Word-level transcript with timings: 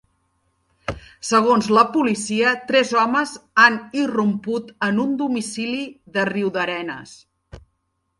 Segons 1.31 1.67
la 1.77 1.83
policia, 1.97 2.53
tres 2.71 2.93
homes 3.01 3.33
han 3.65 3.77
irromput 4.05 4.73
en 4.89 5.03
un 5.05 5.13
domicili 5.23 5.83
de 6.17 6.25
Riudarenes. 6.31 7.13